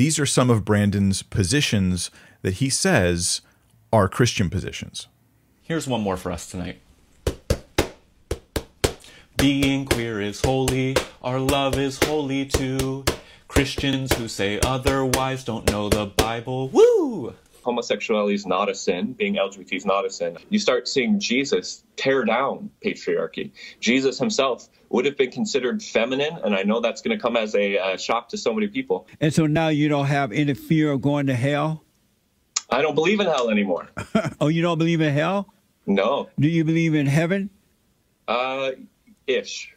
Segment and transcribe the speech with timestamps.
[0.00, 2.10] these are some of Brandon's positions
[2.40, 3.42] that he says
[3.92, 5.08] are Christian positions.
[5.60, 6.80] Here's one more for us tonight.
[9.36, 13.04] Being queer is holy, our love is holy too.
[13.46, 16.70] Christians who say otherwise don't know the Bible.
[16.70, 17.34] Woo!
[17.62, 20.36] Homosexuality is not a sin, being LGBT is not a sin.
[20.48, 23.50] You start seeing Jesus tear down patriarchy.
[23.80, 27.54] Jesus himself would have been considered feminine, and I know that's going to come as
[27.54, 29.06] a uh, shock to so many people.
[29.20, 31.84] And so now you don't have any fear of going to hell?
[32.70, 33.88] I don't believe in hell anymore.
[34.40, 35.52] oh, you don't believe in hell?
[35.86, 36.28] No.
[36.38, 37.50] Do you believe in heaven?
[38.28, 38.72] Uh,
[39.26, 39.74] ish.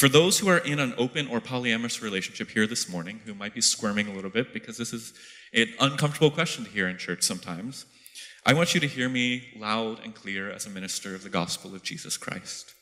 [0.00, 3.52] For those who are in an open or polyamorous relationship here this morning, who might
[3.52, 5.12] be squirming a little bit because this is
[5.52, 7.84] an uncomfortable question to hear in church sometimes,
[8.46, 11.74] I want you to hear me loud and clear as a minister of the gospel
[11.74, 12.72] of Jesus Christ.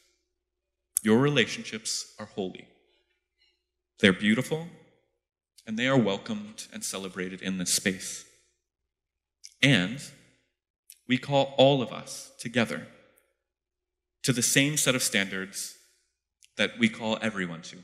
[1.02, 2.68] Your relationships are holy,
[3.98, 4.68] they're beautiful,
[5.66, 8.24] and they are welcomed and celebrated in this space.
[9.60, 10.00] And
[11.08, 12.86] we call all of us together
[14.22, 15.77] to the same set of standards
[16.58, 17.78] that we call everyone to.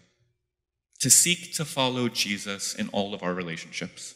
[1.01, 4.15] To seek to follow Jesus in all of our relationships.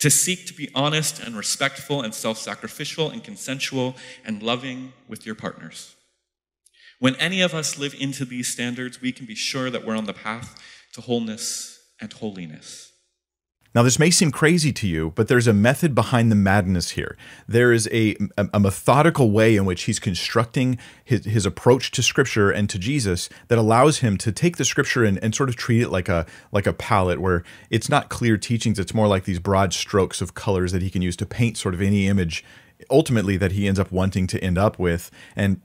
[0.00, 5.24] To seek to be honest and respectful and self sacrificial and consensual and loving with
[5.24, 5.94] your partners.
[6.98, 10.06] When any of us live into these standards, we can be sure that we're on
[10.06, 10.60] the path
[10.94, 12.93] to wholeness and holiness.
[13.74, 17.16] Now, this may seem crazy to you, but there's a method behind the madness here.
[17.48, 22.02] There is a, a, a, methodical way in which he's constructing his, his approach to
[22.02, 25.56] Scripture and to Jesus that allows him to take the Scripture and, and sort of
[25.56, 29.24] treat it like a like a palette, where it's not clear teachings; it's more like
[29.24, 32.44] these broad strokes of colors that he can use to paint sort of any image,
[32.90, 35.10] ultimately that he ends up wanting to end up with.
[35.34, 35.60] And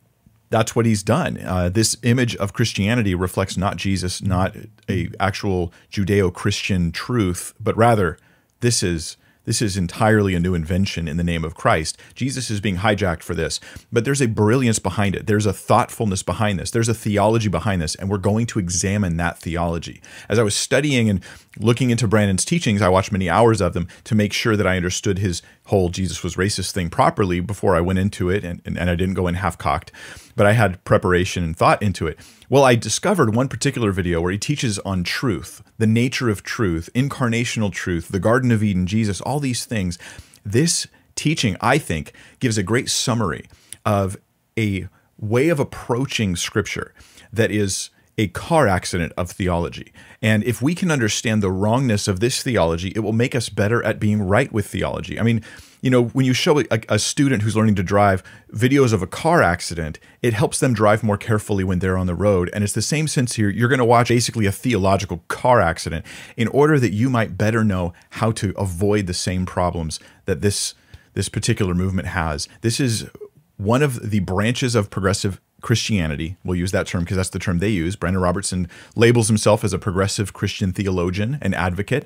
[0.50, 1.38] that's what he's done.
[1.38, 4.55] Uh, this image of Christianity reflects not Jesus, not
[4.89, 8.17] a actual Judeo-Christian truth, but rather
[8.61, 11.97] this is this is entirely a new invention in the name of Christ.
[12.14, 13.59] Jesus is being hijacked for this,
[13.92, 15.25] but there's a brilliance behind it.
[15.25, 16.70] There's a thoughtfulness behind this.
[16.70, 20.04] There's a theology behind this, and we're going to examine that theology.
[20.27, 21.23] As I was studying and
[21.58, 24.77] looking into Brandon's teachings, I watched many hours of them to make sure that I
[24.77, 28.77] understood his whole Jesus was racist thing properly before I went into it, and, and,
[28.77, 29.91] and I didn't go in half cocked,
[30.35, 32.19] but I had preparation and thought into it.
[32.49, 36.89] Well, I discovered one particular video where he teaches on truth, the nature of truth,
[36.95, 39.99] incarnational truth, the Garden of Eden, Jesus, all these things.
[40.43, 43.47] This teaching, I think, gives a great summary
[43.85, 44.17] of
[44.58, 44.87] a
[45.19, 46.93] way of approaching Scripture
[47.31, 49.93] that is a car accident of theology.
[50.21, 53.81] And if we can understand the wrongness of this theology, it will make us better
[53.85, 55.17] at being right with theology.
[55.17, 55.41] I mean,
[55.81, 58.21] you know, when you show a, a, student who's learning to drive
[58.53, 62.13] videos of a car accident, it helps them drive more carefully when they're on the
[62.13, 62.49] road.
[62.52, 63.49] And it's the same sense here.
[63.49, 67.63] You're going to watch basically a theological car accident in order that you might better
[67.63, 70.73] know how to avoid the same problems that this
[71.13, 72.49] this particular movement has.
[72.59, 73.09] This is
[73.55, 76.37] one of the branches of progressive Christianity.
[76.43, 77.95] We'll use that term because that's the term they use.
[77.95, 82.05] Brandon Robertson labels himself as a progressive Christian theologian and advocate.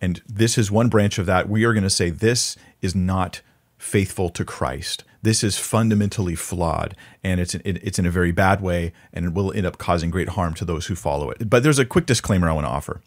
[0.00, 1.48] And this is one branch of that.
[1.48, 3.40] We are going to say this is not
[3.78, 5.04] faithful to Christ.
[5.22, 9.34] This is fundamentally flawed, and it's it, it's in a very bad way, and it
[9.34, 11.48] will end up causing great harm to those who follow it.
[11.48, 13.00] But there's a quick disclaimer I want to offer.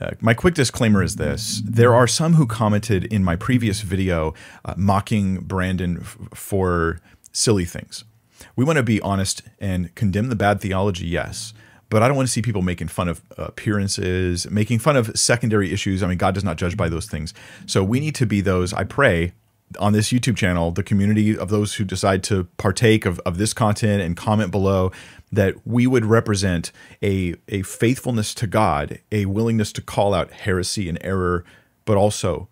[0.00, 4.34] Uh, my quick disclaimer is this: there are some who commented in my previous video
[4.64, 6.00] uh, mocking Brandon
[6.34, 7.00] for
[7.32, 8.02] silly things.
[8.56, 11.52] We want to be honest and condemn the bad theology, yes
[11.90, 15.72] but I don't want to see people making fun of appearances, making fun of secondary
[15.72, 16.02] issues.
[16.02, 17.34] I mean, God does not judge by those things.
[17.66, 19.32] So we need to be those, I pray,
[19.78, 23.52] on this YouTube channel, the community of those who decide to partake of, of this
[23.52, 24.92] content and comment below,
[25.32, 26.72] that we would represent
[27.02, 31.44] a, a faithfulness to God, a willingness to call out heresy and error,
[31.84, 32.48] but also,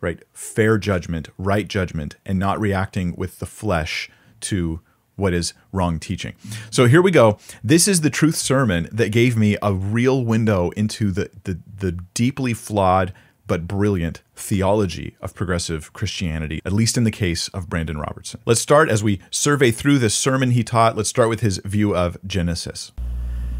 [0.00, 4.10] right, fair judgment, right judgment, and not reacting with the flesh
[4.40, 4.80] to
[5.16, 6.34] what is wrong teaching.
[6.70, 7.38] So here we go.
[7.64, 11.92] This is the truth sermon that gave me a real window into the the, the
[12.14, 13.12] deeply flawed
[13.46, 18.40] but brilliant theology of progressive Christianity, at least in the case of Brandon Robertson.
[18.44, 20.96] Let's start as we survey through this sermon he taught.
[20.96, 22.92] Let's start with his view of Genesis.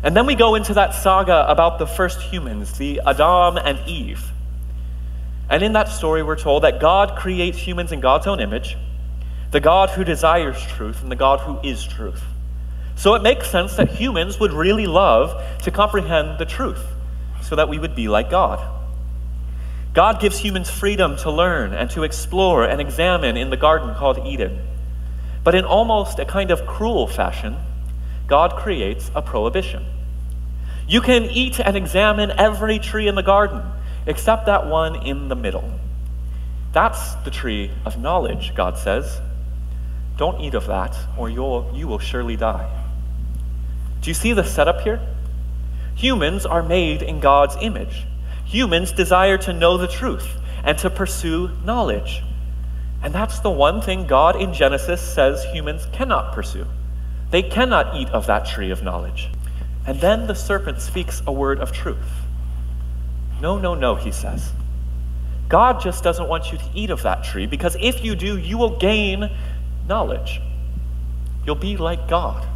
[0.02, 4.22] And then we go into that saga about the first humans, the Adam and Eve.
[5.48, 8.76] And in that story, we're told that God creates humans in God's own image
[9.56, 12.22] the God who desires truth and the God who is truth.
[12.94, 16.84] So it makes sense that humans would really love to comprehend the truth
[17.40, 18.60] so that we would be like God.
[19.94, 24.26] God gives humans freedom to learn and to explore and examine in the garden called
[24.26, 24.60] Eden.
[25.42, 27.56] But in almost a kind of cruel fashion,
[28.26, 29.86] God creates a prohibition.
[30.86, 33.62] You can eat and examine every tree in the garden,
[34.06, 35.72] except that one in the middle.
[36.74, 39.18] That's the tree of knowledge, God says.
[40.16, 42.70] Don't eat of that, or you'll, you will surely die.
[44.00, 45.00] Do you see the setup here?
[45.96, 48.04] Humans are made in God's image.
[48.46, 50.28] Humans desire to know the truth
[50.62, 52.22] and to pursue knowledge.
[53.02, 56.66] And that's the one thing God in Genesis says humans cannot pursue.
[57.30, 59.28] They cannot eat of that tree of knowledge.
[59.86, 62.10] And then the serpent speaks a word of truth.
[63.40, 64.52] No, no, no, he says.
[65.48, 68.58] God just doesn't want you to eat of that tree because if you do, you
[68.58, 69.30] will gain
[69.88, 70.40] knowledge.
[71.44, 72.46] You'll be like God.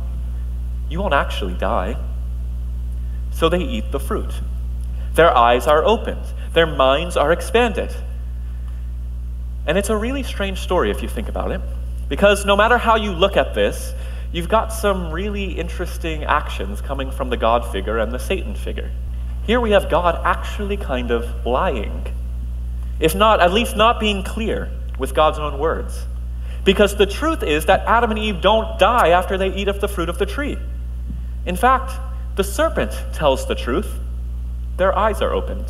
[0.88, 1.96] You won't actually die.
[3.32, 4.32] So they eat the fruit.
[5.14, 7.94] Their eyes are opened, their minds are expanded.
[9.66, 11.60] And it's a really strange story if you think about it,
[12.08, 13.92] because no matter how you look at this,
[14.32, 18.90] you've got some really interesting actions coming from the God figure and the Satan figure.
[19.46, 22.06] Here we have God actually kind of lying,
[23.00, 26.04] if not, at least not being clear with God's own words.
[26.64, 29.88] Because the truth is that Adam and Eve don't die after they eat of the
[29.88, 30.58] fruit of the tree.
[31.46, 31.92] In fact,
[32.36, 33.98] the serpent tells the truth.
[34.76, 35.66] Their eyes are opened.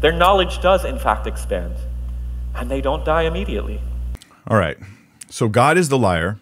[0.00, 1.74] Their knowledge does, in fact, expand.
[2.54, 3.80] And they don't die immediately.
[4.46, 4.76] All right.
[5.28, 6.38] So God is the liar.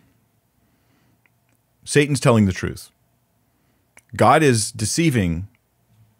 [1.84, 2.90] Satan's telling the truth.
[4.16, 5.48] God is deceiving.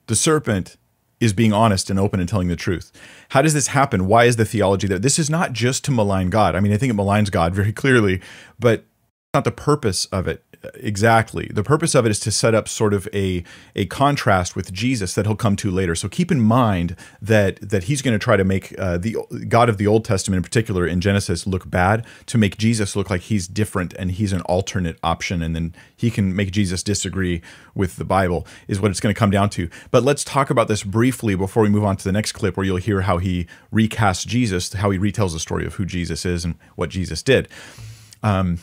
[0.07, 0.77] The serpent
[1.21, 2.91] is being honest and open and telling the truth.
[3.31, 4.07] How does this happen?
[4.07, 4.99] Why is the theology there?
[4.99, 6.57] This is not just to malign God.
[6.57, 8.21] I mean, I think it maligns God very clearly,
[8.59, 8.85] but
[9.33, 10.45] not the purpose of it
[10.75, 11.49] exactly.
[11.53, 13.45] The purpose of it is to set up sort of a
[13.75, 15.95] a contrast with Jesus that he'll come to later.
[15.95, 19.17] So keep in mind that that he's going to try to make uh, the
[19.49, 23.09] God of the Old Testament, in particular in Genesis, look bad to make Jesus look
[23.09, 27.41] like he's different and he's an alternate option, and then he can make Jesus disagree
[27.75, 28.47] with the Bible.
[28.69, 29.71] Is what it's going to come down to.
[29.91, 32.67] But let's talk about this briefly before we move on to the next clip, where
[32.67, 36.45] you'll hear how he recasts Jesus, how he retells the story of who Jesus is
[36.45, 37.49] and what Jesus did.
[38.23, 38.59] Um,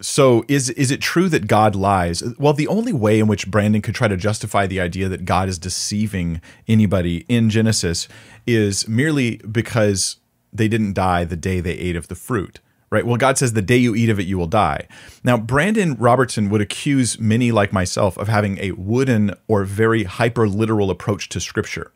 [0.00, 2.22] so is is it true that God lies?
[2.38, 5.48] Well, the only way in which Brandon could try to justify the idea that God
[5.48, 8.08] is deceiving anybody in Genesis
[8.46, 10.16] is merely because
[10.52, 12.60] they didn't die the day they ate of the fruit.
[12.90, 13.06] Right?
[13.06, 14.88] Well, God says the day you eat of it you will die.
[15.22, 20.48] Now, Brandon Robertson would accuse many like myself of having a wooden or very hyper
[20.48, 21.92] literal approach to scripture.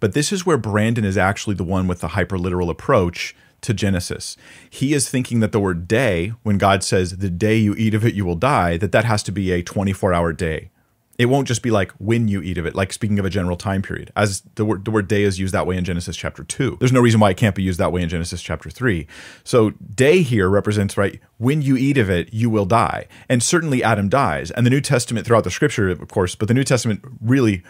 [0.00, 3.34] But this is where Brandon is actually the one with the hyper literal approach
[3.64, 4.36] to Genesis.
[4.70, 8.04] He is thinking that the word day, when God says, the day you eat of
[8.04, 10.70] it, you will die, that that has to be a 24 hour day.
[11.16, 13.56] It won't just be like when you eat of it, like speaking of a general
[13.56, 16.42] time period, as the word, the word day is used that way in Genesis chapter
[16.42, 16.78] 2.
[16.80, 19.06] There's no reason why it can't be used that way in Genesis chapter 3.
[19.44, 23.06] So, day here represents, right, when you eat of it, you will die.
[23.28, 24.50] And certainly Adam dies.
[24.50, 27.62] And the New Testament, throughout the scripture, of course, but the New Testament really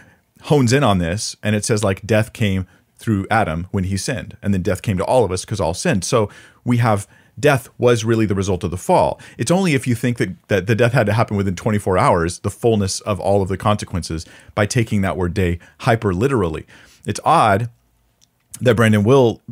[0.45, 2.67] hones in on this and it says, like, death came
[3.05, 4.35] through Adam when he sinned.
[4.41, 6.05] And then death came to all of us because all sinned.
[6.05, 6.31] So
[6.65, 7.07] we have
[7.39, 9.21] death was really the result of the fall.
[9.37, 12.39] It's only if you think that, that the death had to happen within 24 hours,
[12.39, 14.25] the fullness of all of the consequences,
[14.55, 16.65] by taking that word day hyper literally.
[17.05, 17.69] It's odd
[18.63, 19.43] that Brandon will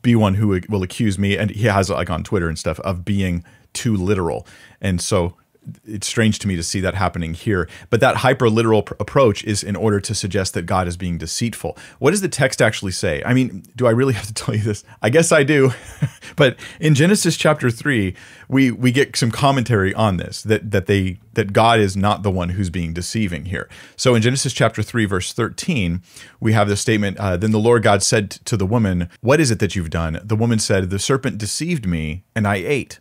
[0.00, 3.04] be one who will accuse me, and he has like on Twitter and stuff, of
[3.04, 3.44] being
[3.74, 4.46] too literal.
[4.80, 5.36] And so
[5.84, 7.68] it's strange to me to see that happening here.
[7.90, 11.18] But that hyper literal pr- approach is in order to suggest that God is being
[11.18, 11.76] deceitful.
[11.98, 13.22] What does the text actually say?
[13.24, 14.84] I mean, do I really have to tell you this?
[15.00, 15.72] I guess I do.
[16.36, 18.14] but in Genesis chapter 3,
[18.48, 22.30] we we get some commentary on this that that they that God is not the
[22.30, 23.68] one who's being deceiving here.
[23.96, 26.02] So in Genesis chapter 3 verse 13,
[26.40, 29.50] we have the statement, uh, then the Lord God said to the woman, "What is
[29.50, 33.00] it that you've done?" The woman said, "The serpent deceived me, and I ate."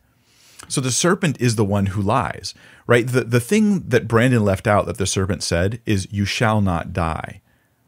[0.72, 2.54] So the serpent is the one who lies,
[2.88, 3.08] right?
[3.08, 6.94] The the thing that Brandon left out that the serpent said is you shall not
[6.94, 7.42] die.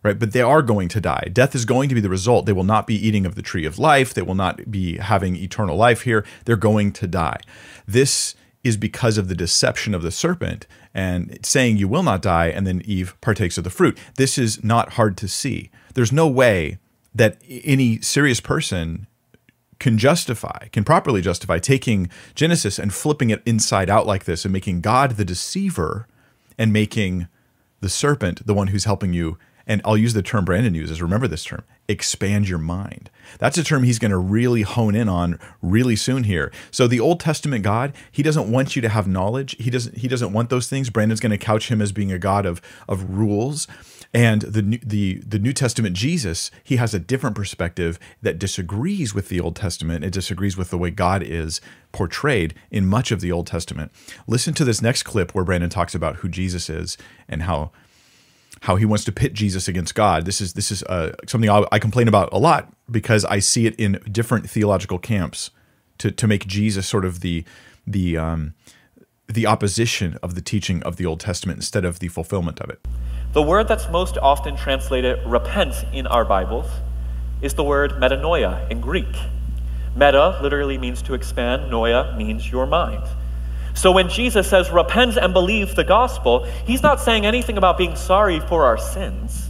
[0.03, 0.19] Right?
[0.19, 1.29] But they are going to die.
[1.31, 2.45] Death is going to be the result.
[2.45, 4.13] They will not be eating of the tree of life.
[4.13, 6.25] They will not be having eternal life here.
[6.43, 7.39] They're going to die.
[7.87, 8.35] This
[8.65, 12.67] is because of the deception of the serpent and saying you will not die, and
[12.67, 13.97] then Eve partakes of the fruit.
[14.15, 15.71] This is not hard to see.
[15.93, 16.79] There's no way
[17.15, 19.07] that any serious person
[19.83, 24.53] can justify, can properly justify taking Genesis and flipping it inside out like this and
[24.53, 26.07] making God the deceiver
[26.57, 27.27] and making
[27.81, 29.37] the serpent the one who's helping you.
[29.67, 33.09] And I'll use the term Brandon uses, remember this term, expand your mind.
[33.39, 36.49] That's a term he's going to really hone in on really soon here.
[36.71, 39.57] So the Old Testament God, he doesn't want you to have knowledge.
[39.59, 40.89] He doesn't he doesn't want those things.
[40.89, 43.67] Brandon's going to couch him as being a God of of rules.
[44.13, 49.29] And the the the New Testament Jesus, he has a different perspective that disagrees with
[49.29, 50.05] the Old Testament.
[50.05, 53.91] It disagrees with the way God is portrayed in much of the Old Testament.
[54.27, 56.95] Listen to this next clip where Brandon talks about who Jesus is
[57.27, 57.71] and how
[58.61, 60.25] how he wants to pit Jesus against God.
[60.25, 63.65] This is this is uh, something I, I complain about a lot because I see
[63.65, 65.49] it in different theological camps
[65.97, 67.43] to to make Jesus sort of the
[67.87, 68.53] the um,
[69.27, 72.79] the opposition of the teaching of the Old Testament instead of the fulfillment of it.
[73.33, 76.69] The word that's most often translated repent in our Bibles
[77.41, 79.15] is the word metanoia in Greek.
[79.95, 83.03] Meta literally means to expand, noia means your mind.
[83.75, 87.95] So when Jesus says repent and believe the gospel, he's not saying anything about being
[87.95, 89.49] sorry for our sins.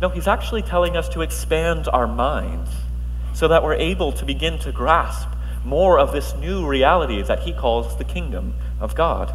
[0.00, 2.70] No, he's actually telling us to expand our minds
[3.34, 5.28] so that we're able to begin to grasp
[5.64, 9.34] more of this new reality that he calls the kingdom of God.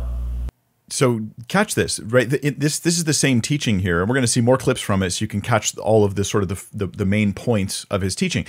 [0.89, 2.29] So catch this, right?
[2.29, 5.01] This this is the same teaching here, and we're going to see more clips from
[5.01, 7.85] it, so you can catch all of the sort of the, the, the main points
[7.89, 8.45] of his teaching.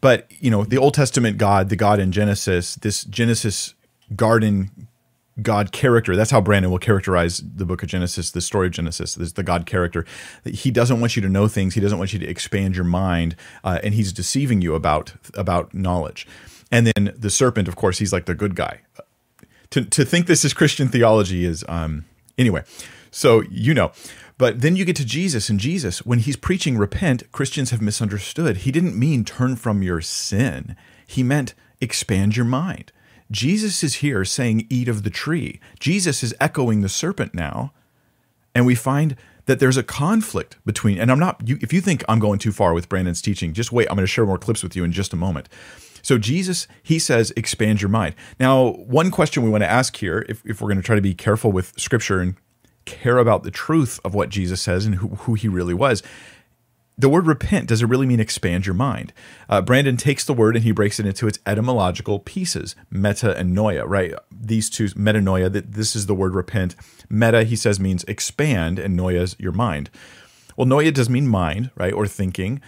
[0.00, 3.74] But you know, the Old Testament God, the God in Genesis, this Genesis
[4.14, 4.88] garden
[5.40, 6.14] God character.
[6.14, 9.14] That's how Brandon will characterize the book of Genesis, the story of Genesis.
[9.14, 10.04] This the God character.
[10.44, 11.74] He doesn't want you to know things.
[11.74, 15.72] He doesn't want you to expand your mind, uh, and he's deceiving you about about
[15.72, 16.26] knowledge.
[16.72, 18.80] And then the serpent, of course, he's like the good guy.
[19.70, 22.04] To to think this is Christian theology is um
[22.36, 22.64] anyway.
[23.12, 23.92] So you know.
[24.38, 28.56] But then you get to Jesus, and Jesus, when he's preaching repent, Christians have misunderstood.
[28.56, 30.74] He didn't mean turn from your sin.
[31.06, 32.90] He meant expand your mind
[33.32, 35.58] Jesus is here saying, Eat of the tree.
[35.80, 37.72] Jesus is echoing the serpent now.
[38.54, 42.04] And we find that there's a conflict between, and I'm not, you, if you think
[42.08, 43.88] I'm going too far with Brandon's teaching, just wait.
[43.88, 45.48] I'm going to share more clips with you in just a moment.
[46.02, 48.14] So, Jesus, he says, expand your mind.
[48.38, 51.02] Now, one question we want to ask here, if, if we're going to try to
[51.02, 52.36] be careful with scripture and
[52.84, 56.02] care about the truth of what Jesus says and who, who he really was,
[56.98, 59.12] the word repent does it really mean expand your mind?
[59.48, 63.56] Uh, brandon takes the word and he breaks it into its etymological pieces meta and
[63.56, 64.12] noia right?
[64.30, 66.76] These two metanoia that this is the word repent.
[67.08, 69.90] Meta he says means expand and noia is your mind.
[70.56, 72.60] Well noia does mean mind right or thinking.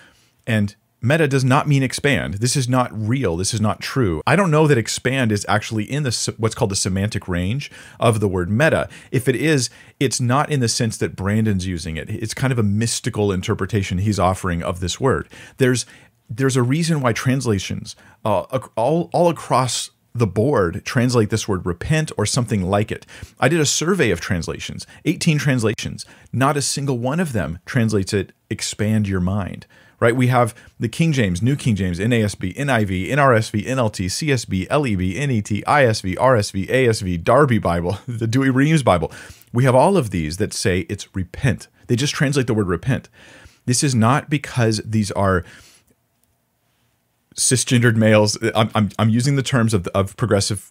[0.47, 2.35] And Meta does not mean expand.
[2.35, 3.37] This is not real.
[3.37, 4.23] This is not true.
[4.27, 7.71] I don't know that expand is actually in the what's called the semantic range
[8.01, 8.89] of the word meta.
[9.13, 9.69] If it is,
[10.01, 12.09] it's not in the sense that Brandon's using it.
[12.09, 15.29] It's kind of a mystical interpretation he's offering of this word.
[15.59, 15.85] There's
[16.31, 22.13] there's a reason why translations uh, all all across the board translate this word repent
[22.17, 23.05] or something like it.
[23.39, 26.07] I did a survey of translations, 18 translations.
[26.33, 29.67] Not a single one of them translates it expand your mind
[30.05, 30.15] right?
[30.15, 35.65] We have the King James, New King James, NASB, NIV, NRSV, NLT, CSB, LEB, NET,
[35.67, 39.11] ISV, RSV, ASV, Darby Bible, the Douay Rheims Bible.
[39.55, 41.69] We have all of these that say it's repent.
[41.87, 43.09] They just translate the word repent.
[43.65, 45.43] This is not because these are
[47.35, 48.37] cisgendered males.
[48.55, 50.71] I'm, I'm, I'm using the terms of, of progressive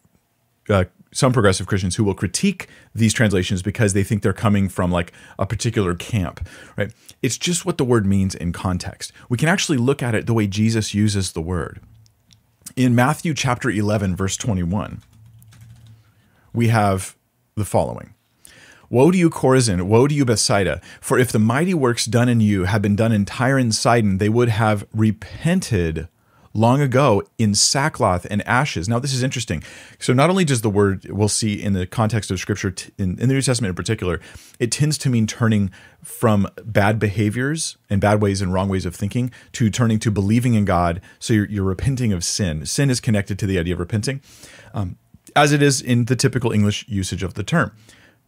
[0.69, 4.91] uh, some progressive Christians who will critique these translations because they think they're coming from
[4.91, 6.91] like a particular camp, right?
[7.21, 9.11] It's just what the word means in context.
[9.29, 11.79] We can actually look at it the way Jesus uses the word.
[12.75, 15.01] In Matthew chapter 11, verse 21,
[16.53, 17.15] we have
[17.55, 18.13] the following.
[18.89, 19.83] Woe to you, Chorazin!
[19.83, 20.79] Woe to you, Bethsaida!
[21.01, 24.17] For if the mighty works done in you had been done in Tyre and Sidon,
[24.17, 26.07] they would have repented
[26.53, 28.87] long ago in sackcloth and ashes.
[28.87, 29.63] Now, this is interesting.
[29.99, 33.19] So, not only does the word we'll see in the context of Scripture, t- in,
[33.19, 34.19] in the New Testament in particular,
[34.59, 35.71] it tends to mean turning
[36.03, 40.53] from bad behaviors and bad ways and wrong ways of thinking to turning to believing
[40.53, 41.01] in God.
[41.19, 42.65] So, you're, you're repenting of sin.
[42.65, 44.21] Sin is connected to the idea of repenting,
[44.73, 44.97] um,
[45.35, 47.71] as it is in the typical English usage of the term.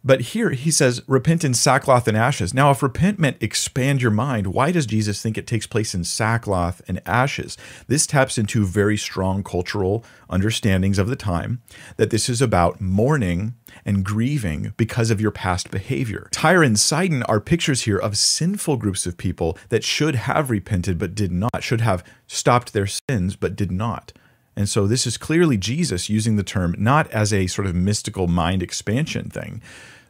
[0.06, 2.54] But here he says, repent in sackcloth and ashes.
[2.54, 6.04] Now, if repent meant expand your mind, why does Jesus think it takes place in
[6.04, 7.58] sackcloth and ashes?
[7.88, 11.60] This taps into very strong cultural understandings of the time
[11.96, 16.28] that this is about mourning and grieving because of your past behavior.
[16.30, 21.00] Tyre and Sidon are pictures here of sinful groups of people that should have repented
[21.00, 24.12] but did not, should have stopped their sins but did not.
[24.54, 28.26] And so this is clearly Jesus using the term not as a sort of mystical
[28.26, 29.60] mind expansion thing,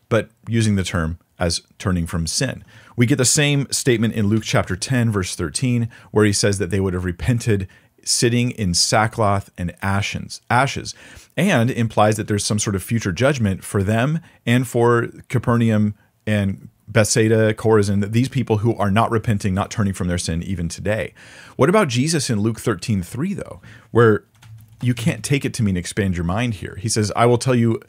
[0.08, 2.64] but using the term as turning from sin.
[2.96, 6.70] We get the same statement in Luke chapter 10, verse 13, where he says that
[6.70, 7.68] they would have repented
[8.02, 10.94] sitting in sackcloth and ashes, ashes,
[11.36, 15.94] and implies that there's some sort of future judgment for them and for Capernaum
[16.26, 20.68] and Bethsaida, Chorazin, these people who are not repenting, not turning from their sin even
[20.68, 21.12] today.
[21.56, 23.60] What about Jesus in Luke 13, 3, though,
[23.90, 24.24] where
[24.82, 26.76] you can't take it to mean expand your mind here.
[26.76, 27.80] He says, I will tell you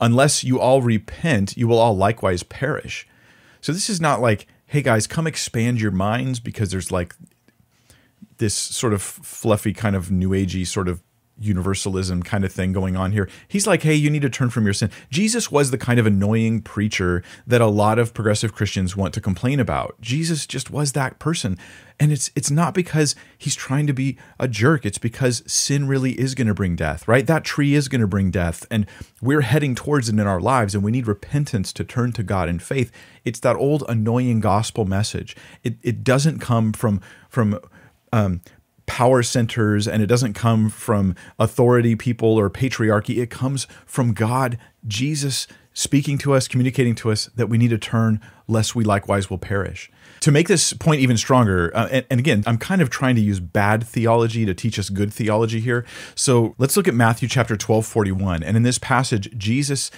[0.00, 3.06] unless you all repent, you will all likewise perish.
[3.60, 7.14] So this is not like, hey guys, come expand your minds because there's like
[8.38, 11.02] this sort of fluffy kind of new agey sort of
[11.38, 13.28] universalism kind of thing going on here.
[13.48, 14.90] He's like, hey, you need to turn from your sin.
[15.10, 19.20] Jesus was the kind of annoying preacher that a lot of progressive Christians want to
[19.20, 20.00] complain about.
[20.00, 21.58] Jesus just was that person.
[21.98, 24.84] And it's it's not because he's trying to be a jerk.
[24.84, 27.26] It's because sin really is going to bring death, right?
[27.26, 28.86] That tree is going to bring death and
[29.22, 32.50] we're heading towards it in our lives and we need repentance to turn to God
[32.50, 32.92] in faith.
[33.24, 35.36] It's that old annoying gospel message.
[35.64, 37.00] It it doesn't come from
[37.30, 37.58] from
[38.12, 38.42] um,
[38.86, 43.18] power centers and it doesn't come from authority people or patriarchy.
[43.18, 47.76] It comes from God, Jesus speaking to us, communicating to us that we need to
[47.76, 49.90] turn lest we likewise will perish.
[50.20, 53.20] To make this point even stronger, uh, and, and again, I'm kind of trying to
[53.20, 55.84] use bad theology to teach us good theology here.
[56.14, 58.42] So let's look at Matthew chapter 12, 41.
[58.42, 59.90] And in this passage, Jesus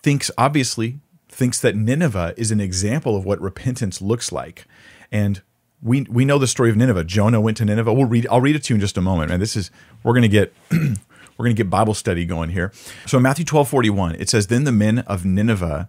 [0.00, 4.66] thinks, obviously, thinks that Nineveh is an example of what repentance looks like.
[5.10, 5.42] And
[5.82, 7.04] we we know the story of Nineveh.
[7.04, 7.92] Jonah went to Nineveh.
[7.92, 8.26] We'll read.
[8.30, 9.30] I'll read it to you in just a moment.
[9.30, 9.70] And this is
[10.02, 12.72] we're going to get we're going to get Bible study going here.
[13.06, 15.88] So in Matthew twelve forty one, it says, "Then the men of Nineveh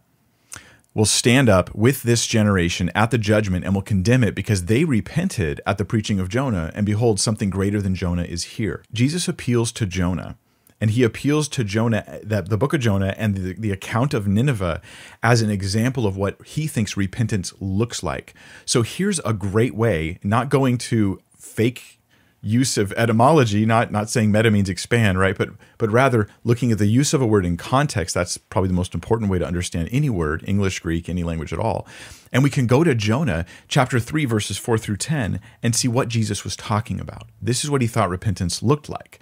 [0.94, 4.84] will stand up with this generation at the judgment and will condemn it because they
[4.84, 6.72] repented at the preaching of Jonah.
[6.74, 10.38] And behold, something greater than Jonah is here." Jesus appeals to Jonah
[10.82, 14.28] and he appeals to Jonah, that the book of Jonah and the, the account of
[14.28, 14.82] Nineveh
[15.22, 18.34] as an example of what he thinks repentance looks like.
[18.66, 22.00] So here's a great way, not going to fake
[22.42, 25.38] use of etymology, not not saying meta means expand, right?
[25.38, 28.16] But but rather looking at the use of a word in context.
[28.16, 31.60] That's probably the most important way to understand any word, English, Greek, any language at
[31.60, 31.86] all.
[32.32, 36.08] And we can go to Jonah chapter 3 verses 4 through 10 and see what
[36.08, 37.28] Jesus was talking about.
[37.42, 39.20] This is what he thought repentance looked like.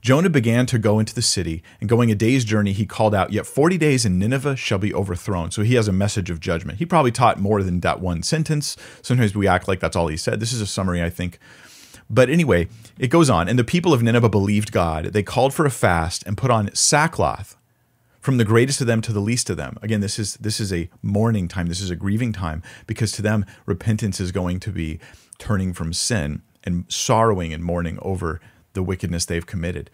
[0.00, 3.32] Jonah began to go into the city, and going a day's journey, he called out,
[3.32, 5.50] Yet 40 days and Nineveh shall be overthrown.
[5.50, 6.78] So he has a message of judgment.
[6.78, 8.76] He probably taught more than that one sentence.
[9.02, 10.40] Sometimes we act like that's all he said.
[10.40, 11.38] This is a summary, I think.
[12.08, 13.48] But anyway, it goes on.
[13.48, 15.06] And the people of Nineveh believed God.
[15.06, 17.56] They called for a fast and put on sackcloth
[18.20, 19.78] from the greatest of them to the least of them.
[19.80, 21.68] Again, this is this is a mourning time.
[21.68, 24.98] This is a grieving time because to them repentance is going to be
[25.38, 28.40] turning from sin and sorrowing and mourning over
[28.72, 29.90] the wickedness they've committed.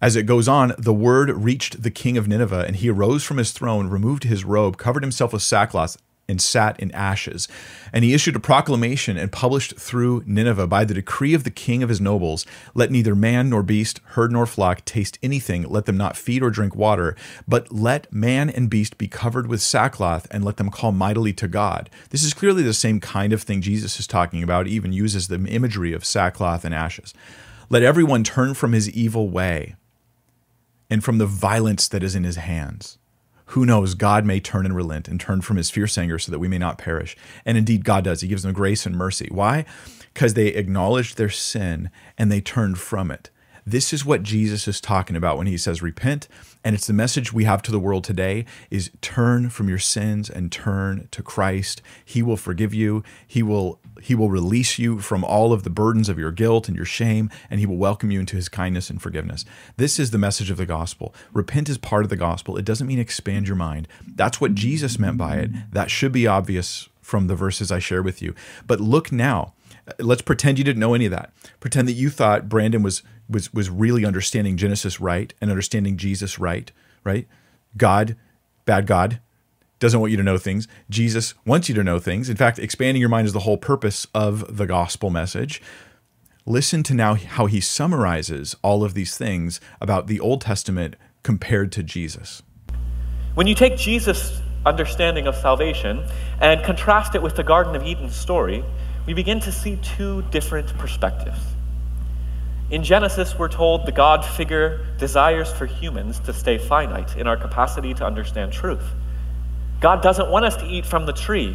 [0.00, 3.38] As it goes on, the word reached the king of Nineveh, and he arose from
[3.38, 5.96] his throne, removed his robe, covered himself with sackcloth,
[6.28, 7.48] and sat in ashes.
[7.92, 11.82] And he issued a proclamation and published through Nineveh by the decree of the king
[11.82, 15.96] of his nobles Let neither man nor beast, herd nor flock taste anything, let them
[15.96, 20.44] not feed or drink water, but let man and beast be covered with sackcloth, and
[20.44, 21.90] let them call mightily to God.
[22.10, 25.44] This is clearly the same kind of thing Jesus is talking about, even uses the
[25.46, 27.14] imagery of sackcloth and ashes.
[27.70, 29.76] Let everyone turn from his evil way
[30.90, 32.98] and from the violence that is in his hands.
[33.48, 33.94] Who knows?
[33.94, 36.58] God may turn and relent and turn from his fierce anger so that we may
[36.58, 37.16] not perish.
[37.44, 38.20] And indeed, God does.
[38.20, 39.28] He gives them grace and mercy.
[39.30, 39.64] Why?
[40.12, 43.30] Because they acknowledged their sin and they turned from it.
[43.66, 46.28] This is what Jesus is talking about when he says repent
[46.64, 50.30] and it's the message we have to the world today is turn from your sins
[50.30, 51.82] and turn to Christ.
[52.02, 53.04] He will forgive you.
[53.26, 56.76] He will he will release you from all of the burdens of your guilt and
[56.76, 59.46] your shame and he will welcome you into his kindness and forgiveness.
[59.78, 61.14] This is the message of the gospel.
[61.32, 62.58] Repent is part of the gospel.
[62.58, 63.88] It doesn't mean expand your mind.
[64.06, 65.50] That's what Jesus meant by it.
[65.72, 68.34] That should be obvious from the verses I share with you.
[68.66, 69.54] But look now
[69.98, 71.32] let's pretend you didn't know any of that.
[71.60, 76.38] Pretend that you thought Brandon was was was really understanding Genesis right and understanding Jesus
[76.38, 76.70] right,
[77.04, 77.26] right?
[77.76, 78.16] God,
[78.64, 79.20] bad God,
[79.84, 80.66] doesn't want you to know things.
[80.88, 82.30] Jesus wants you to know things.
[82.30, 85.60] In fact, expanding your mind is the whole purpose of the gospel message.
[86.46, 91.70] Listen to now how he summarizes all of these things about the Old Testament compared
[91.72, 92.42] to Jesus.
[93.34, 96.02] When you take Jesus' understanding of salvation
[96.40, 98.64] and contrast it with the Garden of Eden story,
[99.04, 101.40] we begin to see two different perspectives.
[102.70, 107.36] In Genesis, we're told the God figure desires for humans to stay finite in our
[107.36, 108.94] capacity to understand truth.
[109.84, 111.54] God doesn't want us to eat from the tree,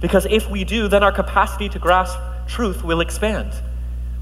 [0.00, 3.52] because if we do, then our capacity to grasp truth will expand.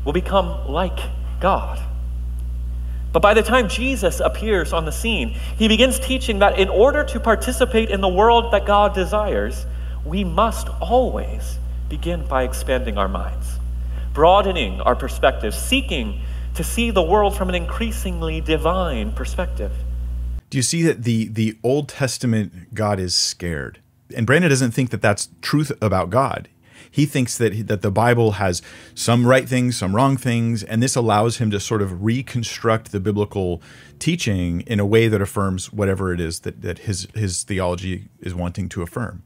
[0.04, 0.98] We'll become like
[1.40, 1.80] God.
[3.14, 7.02] But by the time Jesus appears on the scene, he begins teaching that in order
[7.04, 9.64] to participate in the world that God desires,
[10.04, 13.58] we must always begin by expanding our minds,
[14.12, 16.20] broadening our perspective, seeking
[16.56, 19.72] to see the world from an increasingly divine perspective.
[20.56, 23.80] You see that the the Old Testament God is scared?
[24.16, 26.48] And Brandon doesn't think that that's truth about God.
[26.90, 28.62] He thinks that that the Bible has
[28.94, 33.00] some right things, some wrong things, and this allows him to sort of reconstruct the
[33.00, 33.60] biblical
[33.98, 38.34] teaching in a way that affirms whatever it is that, that his his theology is
[38.34, 39.22] wanting to affirm.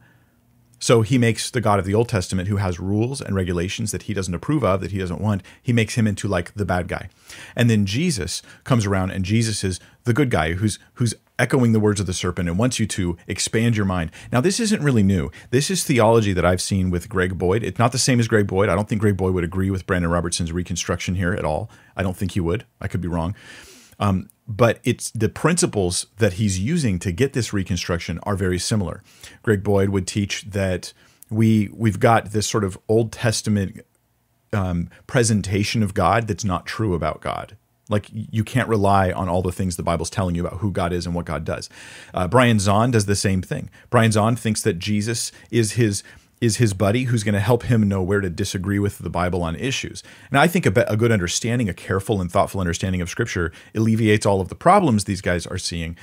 [0.81, 4.05] So he makes the God of the Old Testament, who has rules and regulations that
[4.05, 6.89] he doesn't approve of, that he doesn't want, he makes him into like the bad
[6.89, 7.11] guy.
[7.55, 11.81] And then Jesus comes around and Jesus is the good guy who's who's echoing the
[11.81, 14.11] words of the serpent and wants you to expand your mind.
[14.31, 15.31] Now, this isn't really new.
[15.51, 17.63] This is theology that I've seen with Greg Boyd.
[17.63, 18.69] It's not the same as Greg Boyd.
[18.69, 21.71] I don't think Greg Boyd would agree with Brandon Robertson's reconstruction here at all.
[21.97, 22.67] I don't think he would.
[22.81, 23.35] I could be wrong.
[24.01, 29.03] Um, but it's the principles that he's using to get this reconstruction are very similar.
[29.43, 30.93] Greg Boyd would teach that
[31.31, 33.85] we we've got this sort of Old Testament
[34.53, 37.57] um, presentation of God that's not true about God.
[37.89, 40.93] Like you can't rely on all the things the Bible's telling you about who God
[40.93, 41.69] is and what God does.
[42.15, 43.71] Uh, Brian Zahnd does the same thing.
[43.91, 46.03] Brian Zahnd thinks that Jesus is his
[46.41, 49.43] is his buddy who's going to help him know where to disagree with the Bible
[49.43, 50.03] on issues.
[50.31, 54.25] And I think a, a, good understanding, a careful and thoughtful understanding of Scripture, alleviates
[54.25, 55.97] all of the problems these guys are seeing.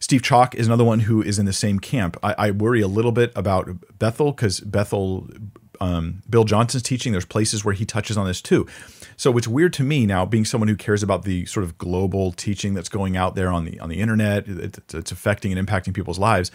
[0.00, 2.16] Steve Chalke is another one who is in the same camp.
[2.22, 5.28] I, I worry a little bit about Bethel because Bethel,
[5.80, 8.66] um, Bill Johnson's teaching, there's places where he touches on this too.
[9.16, 12.32] So it's weird to me now, being someone who cares about the sort of global
[12.32, 16.18] teaching that's going out there on the on the internet, it's affecting and impacting people's
[16.18, 16.50] lives.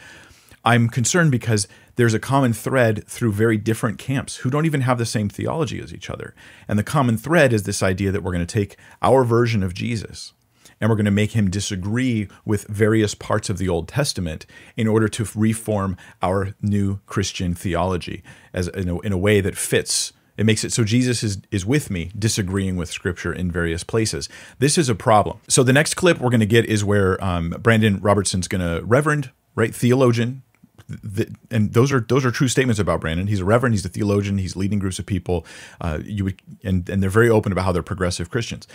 [0.66, 4.98] I'm concerned because there's a common thread through very different camps who don't even have
[4.98, 6.34] the same theology as each other.
[6.68, 9.74] And the common thread is this idea that we're going to take our version of
[9.74, 10.34] Jesus
[10.80, 14.46] and we're going to make him disagree with various parts of the Old Testament
[14.78, 19.58] in order to reform our new Christian theology as in a, in a way that
[19.58, 23.84] fits it makes it so Jesus is, is with me, disagreeing with Scripture in various
[23.84, 24.30] places.
[24.58, 25.40] This is a problem.
[25.50, 28.82] So the next clip we're going to get is where um, Brandon Robertson's going to,
[28.86, 30.44] Reverend, right, theologian,
[30.88, 33.28] the, and those are those are true statements about Brandon.
[33.28, 33.74] He's a reverend.
[33.74, 34.38] He's a theologian.
[34.38, 35.46] He's leading groups of people.
[35.82, 38.68] Uh, you would and and they're very open about how they're progressive Christians.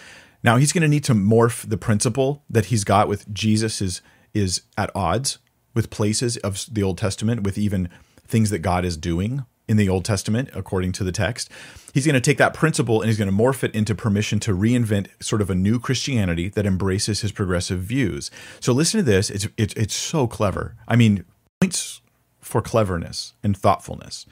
[0.42, 4.02] Now he's going to need to morph the principle that he's got with Jesus is
[4.32, 5.38] is at odds
[5.74, 7.88] with places of the Old Testament, with even
[8.26, 11.50] things that God is doing in the Old Testament, according to the text.
[11.92, 14.54] He's going to take that principle and he's going to morph it into permission to
[14.54, 18.30] reinvent sort of a new Christianity that embraces his progressive views.
[18.60, 19.30] So listen to this.
[19.30, 20.76] It's it's, it's so clever.
[20.86, 21.24] I mean,
[21.64, 22.02] points
[22.40, 24.26] for cleverness and thoughtfulness.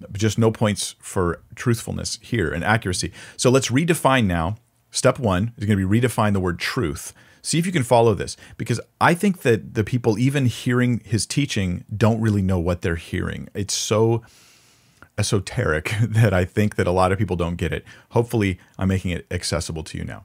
[0.00, 3.12] But just no points for truthfulness here and accuracy.
[3.36, 4.56] So let's redefine now.
[4.90, 7.12] Step one is going to be redefine the word truth.
[7.42, 11.26] See if you can follow this because I think that the people, even hearing his
[11.26, 13.48] teaching, don't really know what they're hearing.
[13.54, 14.22] It's so
[15.18, 17.84] esoteric that I think that a lot of people don't get it.
[18.10, 20.24] Hopefully, I'm making it accessible to you now.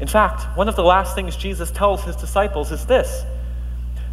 [0.00, 3.24] In fact, one of the last things Jesus tells his disciples is this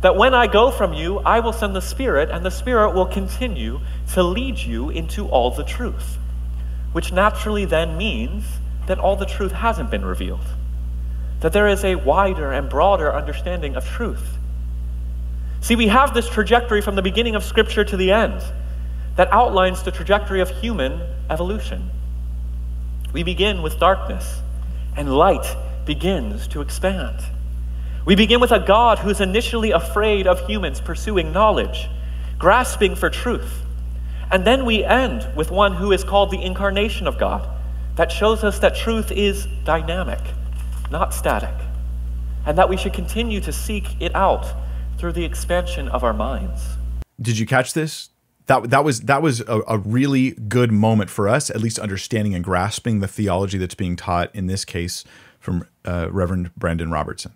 [0.05, 3.07] that when I go from you, I will send the Spirit, and the Spirit will
[3.07, 3.79] continue
[4.13, 6.19] to lead you into all the truth.
[6.91, 8.45] Which naturally then means
[8.85, 10.45] that all the truth hasn't been revealed,
[11.39, 14.37] that there is a wider and broader understanding of truth.
[15.61, 18.43] See, we have this trajectory from the beginning of Scripture to the end
[19.15, 21.89] that outlines the trajectory of human evolution.
[23.11, 24.39] We begin with darkness,
[24.95, 25.47] and light
[25.87, 27.25] begins to expand.
[28.05, 31.89] We begin with a God who is initially afraid of humans pursuing knowledge,
[32.37, 33.63] grasping for truth.
[34.31, 37.49] And then we end with one who is called the incarnation of God,
[37.95, 40.19] that shows us that truth is dynamic,
[40.91, 41.55] not static,
[42.45, 44.45] and that we should continue to seek it out
[44.99, 46.61] through the expansion of our minds.
[47.19, 48.09] Did you catch this?
[48.45, 52.35] That, that was that was a, a really good moment for us, at least understanding
[52.35, 55.03] and grasping the theology that's being taught in this case
[55.39, 57.33] from uh, Reverend Brandon Robertson.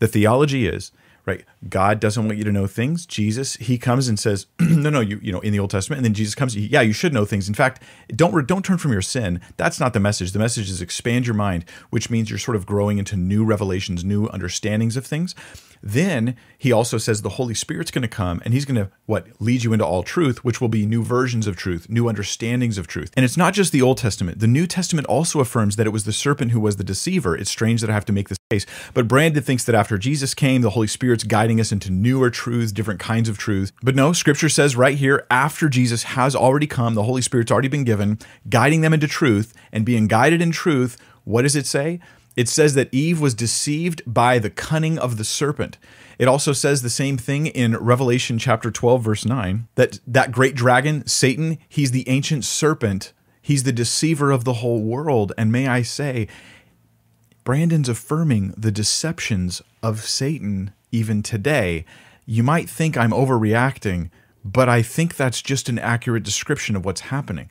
[0.00, 0.92] The theology is
[1.26, 1.44] right.
[1.68, 3.04] God doesn't want you to know things.
[3.04, 6.04] Jesus, he comes and says, no, no, you, you know, in the Old Testament, and
[6.04, 7.48] then Jesus comes, yeah, you should know things.
[7.48, 9.40] In fact, don't don't turn from your sin.
[9.56, 10.32] That's not the message.
[10.32, 14.04] The message is expand your mind, which means you're sort of growing into new revelations,
[14.04, 15.34] new understandings of things.
[15.82, 19.26] Then he also says the Holy Spirit's going to come and he's going to what
[19.40, 22.86] lead you into all truth, which will be new versions of truth, new understandings of
[22.86, 23.10] truth.
[23.16, 24.40] And it's not just the Old Testament.
[24.40, 27.36] The New Testament also affirms that it was the serpent who was the deceiver.
[27.36, 30.34] It's strange that I have to make this case, but Brandon thinks that after Jesus
[30.34, 33.72] came, the Holy Spirit's guiding us into newer truths, different kinds of truths.
[33.82, 37.68] But no, scripture says right here after Jesus has already come, the Holy Spirit's already
[37.68, 40.98] been given, guiding them into truth and being guided in truth.
[41.24, 42.00] What does it say?
[42.36, 45.78] It says that Eve was deceived by the cunning of the serpent.
[46.18, 50.54] It also says the same thing in Revelation chapter 12 verse 9 that that great
[50.54, 53.12] dragon Satan, he's the ancient serpent.
[53.42, 56.28] He's the deceiver of the whole world and may I say
[57.42, 61.84] Brandon's affirming the deceptions of Satan even today.
[62.26, 64.10] You might think I'm overreacting,
[64.44, 67.50] but I think that's just an accurate description of what's happening.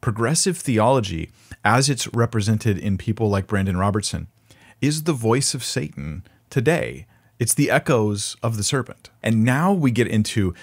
[0.00, 1.30] Progressive theology,
[1.64, 4.28] as it's represented in people like Brandon Robertson,
[4.80, 7.06] is the voice of Satan today.
[7.38, 9.10] It's the echoes of the serpent.
[9.22, 10.54] And now we get into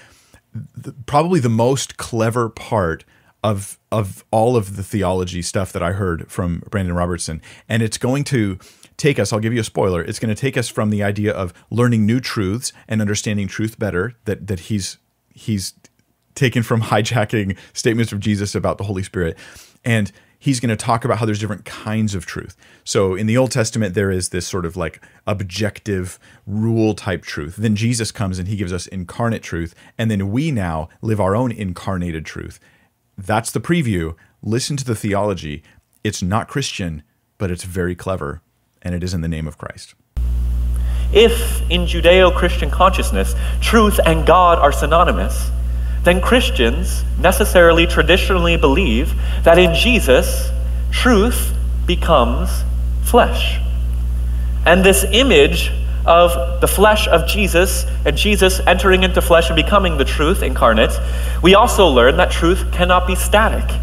[0.53, 3.03] the, probably the most clever part
[3.43, 7.99] of of all of the theology stuff that I heard from Brandon Robertson, and it's
[7.99, 8.57] going to
[8.97, 9.31] take us.
[9.33, 10.01] I'll give you a spoiler.
[10.01, 13.77] It's going to take us from the idea of learning new truths and understanding truth
[13.77, 14.13] better.
[14.25, 14.97] That that he's
[15.29, 15.73] he's
[16.33, 19.37] taken from hijacking statements of Jesus about the Holy Spirit,
[19.83, 20.11] and
[20.45, 22.55] he's going to talk about how there's different kinds of truth.
[22.83, 27.55] So in the Old Testament, there is this sort of like objective rule type truth.
[27.55, 29.73] Then Jesus comes and he gives us incarnate truth.
[29.97, 32.59] And then we now live our own incarnated truth.
[33.17, 34.15] That's the preview.
[34.43, 35.63] Listen to the theology.
[36.03, 37.01] It's not Christian,
[37.39, 38.41] but it's very clever.
[38.85, 39.95] And it is in the name of Christ.
[41.11, 45.49] If in Judeo Christian consciousness truth and God are synonymous,
[46.03, 50.49] then Christians necessarily traditionally believe that in Jesus,
[50.91, 51.51] truth
[51.87, 52.63] becomes
[53.03, 53.59] flesh.
[54.65, 55.71] And this image
[56.05, 60.91] of the flesh of Jesus and Jesus entering into flesh and becoming the truth incarnate,
[61.41, 63.79] we also learn that truth cannot be static.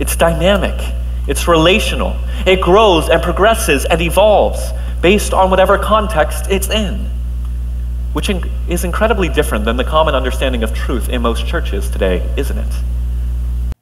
[0.00, 0.80] It's dynamic,
[1.26, 7.10] it's relational, it grows and progresses and evolves based on whatever context it's in
[8.12, 8.30] which
[8.68, 12.74] is incredibly different than the common understanding of truth in most churches today, isn't it?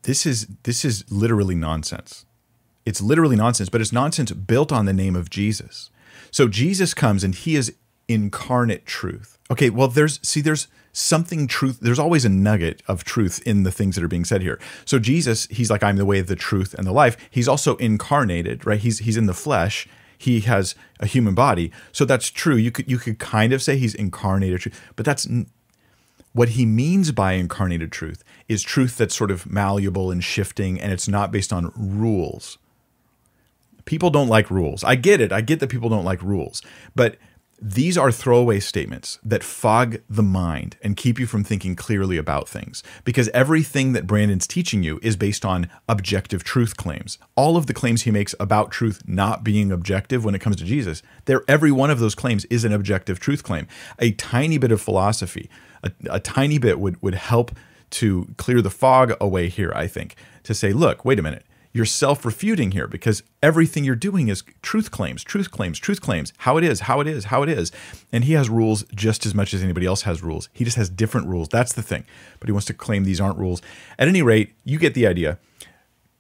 [0.03, 2.25] This is this is literally nonsense.
[2.85, 5.91] It's literally nonsense, but it's nonsense built on the name of Jesus.
[6.31, 7.75] So Jesus comes and he is
[8.07, 9.39] incarnate truth.
[9.51, 10.69] Okay, well there's see there's
[10.99, 14.43] something truth there's always a nugget of truth in the things that are being said
[14.43, 14.59] here.
[14.85, 17.17] So Jesus, he's like I'm the way, the truth and the life.
[17.31, 18.81] He's also incarnated, right?
[18.81, 21.71] He's he's in the flesh he has a human body.
[21.93, 22.57] So that's true.
[22.57, 25.29] You could you could kind of say he's incarnated truth, but that's
[26.33, 30.93] what he means by incarnated truth is truth that's sort of malleable and shifting and
[30.93, 32.59] it's not based on rules.
[33.85, 34.85] People don't like rules.
[34.85, 35.33] I get it.
[35.33, 36.61] I get that people don't like rules.
[36.95, 37.17] But
[37.61, 42.49] these are throwaway statements that fog the mind and keep you from thinking clearly about
[42.49, 47.19] things because everything that Brandon's teaching you is based on objective truth claims.
[47.35, 50.65] All of the claims he makes about truth not being objective when it comes to
[50.65, 53.67] Jesus, there every one of those claims is an objective truth claim.
[53.99, 55.51] A tiny bit of philosophy,
[55.83, 57.51] a, a tiny bit would would help
[57.91, 61.85] to clear the fog away here, I think, to say, look, wait a minute you're
[61.85, 66.57] self refuting here because everything you're doing is truth claims, truth claims, truth claims, how
[66.57, 67.71] it is, how it is, how it is.
[68.13, 70.49] And he has rules just as much as anybody else has rules.
[70.53, 71.49] He just has different rules.
[71.49, 72.05] That's the thing.
[72.41, 73.63] But he wants to claim these aren't rules.
[73.99, 75.39] At any rate, you get the idea.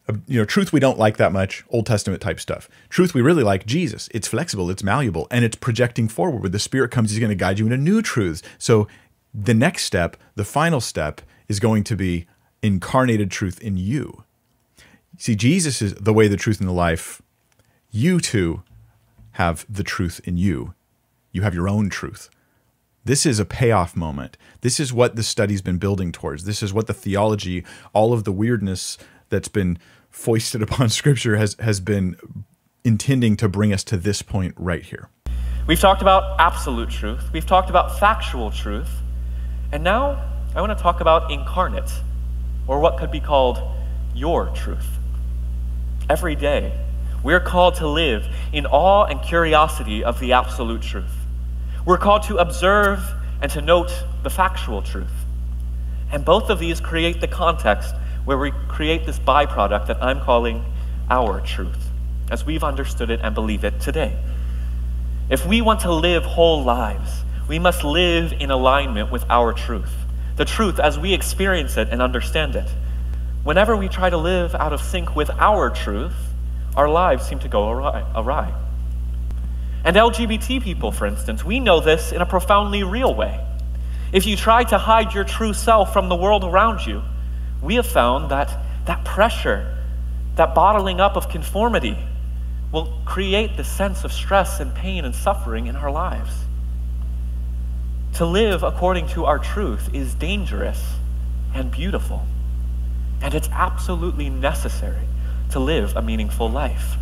[0.08, 2.68] Uh, you know, truth we don't like that much, Old Testament type stuff.
[2.88, 4.08] Truth we really like, Jesus.
[4.12, 6.40] It's flexible, it's malleable, and it's projecting forward.
[6.40, 8.42] Where the Spirit comes, He's going to guide you into new truths.
[8.58, 8.86] So
[9.34, 12.26] the next step, the final step, is going to be
[12.62, 14.24] incarnated truth in you
[15.20, 17.20] See, Jesus is the way, the truth, and the life.
[17.90, 18.62] You too
[19.32, 20.74] have the truth in you.
[21.32, 22.30] You have your own truth.
[23.04, 24.36] This is a payoff moment.
[24.60, 26.44] This is what the study's been building towards.
[26.44, 28.96] This is what the theology, all of the weirdness
[29.28, 29.78] that's been
[30.08, 32.16] foisted upon Scripture has, has been
[32.84, 35.08] intending to bring us to this point right here.
[35.66, 38.90] We've talked about absolute truth, we've talked about factual truth,
[39.72, 41.90] and now I want to talk about incarnate,
[42.68, 43.60] or what could be called
[44.14, 44.97] your truth
[46.08, 46.72] every day.
[47.22, 51.04] We're called to live in awe and curiosity of the absolute truth.
[51.84, 53.00] We're called to observe
[53.42, 53.92] and to note
[54.22, 55.10] the factual truth.
[56.10, 57.94] And both of these create the context
[58.24, 60.64] where we create this byproduct that I'm calling
[61.10, 61.88] our truth,
[62.30, 64.16] as we've understood it and believe it today.
[65.30, 69.92] If we want to live whole lives, we must live in alignment with our truth,
[70.36, 72.68] the truth as we experience it and understand it.
[73.44, 76.14] Whenever we try to live out of sync with our truth,
[76.76, 78.52] our lives seem to go awry.
[79.84, 83.44] And LGBT people, for instance, we know this in a profoundly real way.
[84.12, 87.02] If you try to hide your true self from the world around you,
[87.62, 89.76] we have found that that pressure,
[90.36, 91.96] that bottling up of conformity,
[92.72, 96.30] will create the sense of stress and pain and suffering in our lives.
[98.14, 100.94] To live according to our truth is dangerous
[101.54, 102.26] and beautiful.
[103.20, 105.06] And it's absolutely necessary
[105.50, 106.96] to live a meaningful life.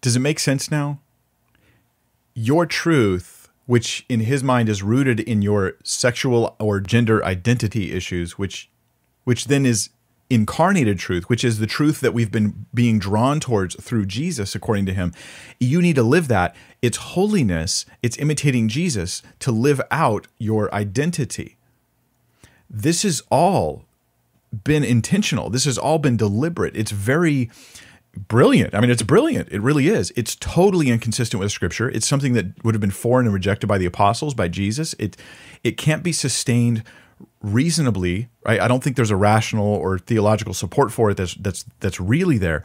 [0.00, 1.00] Does it make sense now?
[2.34, 8.38] Your truth, which in his mind is rooted in your sexual or gender identity issues,
[8.38, 8.70] which
[9.24, 9.90] which then is
[10.30, 14.86] incarnated truth, which is the truth that we've been being drawn towards through Jesus, according
[14.86, 15.12] to him.
[15.58, 16.54] You need to live that.
[16.82, 21.56] It's holiness, it's imitating Jesus to live out your identity.
[22.70, 23.84] This is all
[24.64, 25.50] been intentional.
[25.50, 26.76] This has all been deliberate.
[26.76, 27.50] It's very
[28.16, 28.74] brilliant.
[28.74, 29.48] I mean, it's brilliant.
[29.50, 30.12] It really is.
[30.16, 31.88] It's totally inconsistent with scripture.
[31.88, 34.94] It's something that would have been foreign and rejected by the apostles, by Jesus.
[34.98, 35.16] It
[35.62, 36.82] it can't be sustained
[37.42, 38.28] reasonably.
[38.44, 38.60] Right?
[38.60, 42.38] I don't think there's a rational or theological support for it that's that's that's really
[42.38, 42.64] there.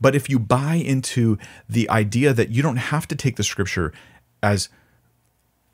[0.00, 3.92] But if you buy into the idea that you don't have to take the scripture
[4.42, 4.68] as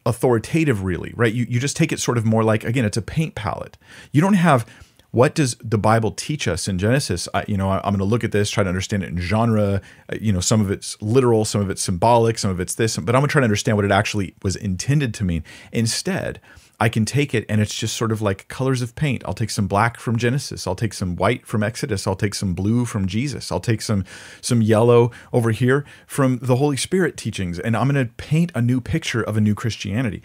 [0.07, 3.03] authoritative really right you, you just take it sort of more like again it's a
[3.03, 3.77] paint palette
[4.13, 4.65] you don't have
[5.11, 8.05] what does the bible teach us in genesis I, you know I, am going to
[8.05, 9.81] look at this try to understand it in genre
[10.13, 12.97] uh, you know some of it's literal some of it's symbolic some of it's this
[12.97, 16.41] but i'm going to try to understand what it actually was intended to mean instead
[16.83, 19.23] I can take it and it's just sort of like colors of paint.
[19.27, 20.67] I'll take some black from Genesis.
[20.67, 22.07] I'll take some white from Exodus.
[22.07, 23.53] I'll take some blue from Jesus.
[23.53, 24.07] I'll take some
[24.41, 28.63] some yellow over here from the Holy Spirit teachings and I'm going to paint a
[28.63, 30.23] new picture of a new Christianity.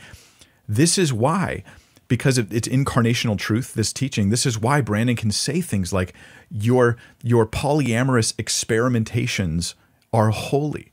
[0.67, 1.63] This is why
[2.07, 6.13] because it's incarnational truth this teaching this is why brandon can say things like
[6.51, 9.73] your your polyamorous experimentations
[10.13, 10.91] are holy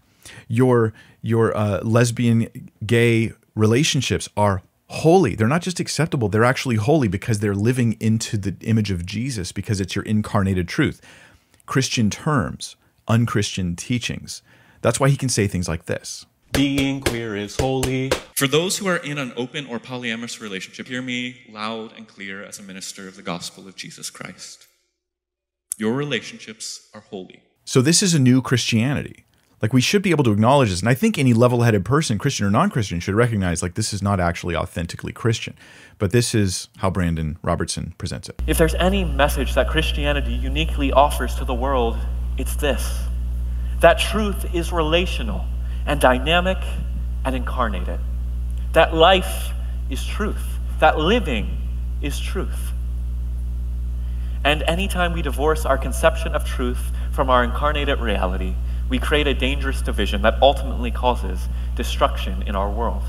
[0.48, 5.35] your your uh, lesbian gay relationships are holy.
[5.35, 9.51] They're not just acceptable, they're actually holy because they're living into the image of Jesus
[9.51, 11.01] because it's your incarnated truth.
[11.64, 12.77] Christian terms,
[13.09, 14.42] unchristian teachings.
[14.83, 16.27] That's why he can say things like this.
[16.53, 18.11] Being queer is holy.
[18.37, 22.45] For those who are in an open or polyamorous relationship, hear me loud and clear
[22.45, 24.67] as a minister of the gospel of Jesus Christ.
[25.79, 27.43] Your relationships are holy.
[27.65, 29.25] So, this is a new Christianity.
[29.62, 30.81] Like we should be able to acknowledge this.
[30.81, 33.95] And I think any level headed person, Christian or non Christian, should recognize like this
[33.95, 35.55] is not actually authentically Christian.
[35.99, 38.43] But this is how Brandon Robertson presents it.
[38.47, 41.97] If there's any message that Christianity uniquely offers to the world,
[42.37, 43.05] it's this
[43.81, 45.47] that truth is relational
[45.87, 46.59] and dynamic
[47.25, 48.01] and incarnated.
[48.73, 49.53] That life
[49.90, 50.59] is truth.
[50.81, 51.59] That living
[52.01, 52.73] is truth.
[54.45, 58.55] And anytime we divorce our conception of truth from our incarnated reality,
[58.88, 63.05] we create a dangerous division that ultimately causes destruction in our world.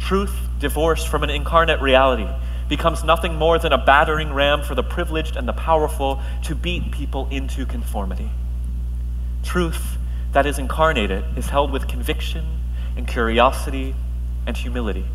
[0.00, 2.28] Truth, divorced from an incarnate reality,
[2.68, 6.90] becomes nothing more than a battering ram for the privileged and the powerful to beat
[6.90, 8.30] people into conformity.
[9.44, 9.96] Truth
[10.36, 12.44] that is incarnated is held with conviction
[12.98, 13.94] and curiosity
[14.46, 15.06] and humility.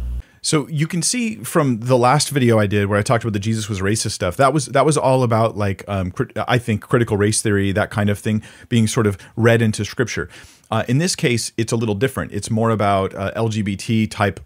[0.42, 3.40] So you can see from the last video I did where I talked about the
[3.40, 4.36] Jesus was racist stuff.
[4.38, 6.12] That was that was all about like um,
[6.48, 10.28] I think critical race theory, that kind of thing, being sort of read into scripture.
[10.72, 12.32] Uh, in this case, it's a little different.
[12.32, 14.40] It's more about uh, LGBT type,